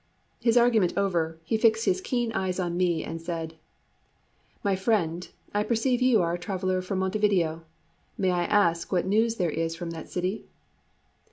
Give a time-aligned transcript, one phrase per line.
[0.39, 3.53] His argument over, he fixed his keen eyes on me and said:
[4.63, 7.65] "My friend, I perceive you are a traveller from Montevideo:
[8.17, 10.47] may I ask what news there is from that city?"